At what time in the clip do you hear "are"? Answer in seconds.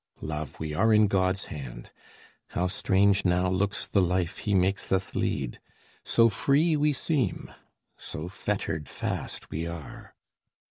0.73-0.91, 9.67-10.15